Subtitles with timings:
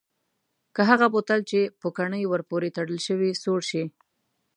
[0.75, 3.83] که هغه بوتل چې پوکڼۍ ور پورې تړل شوې سوړ شي؟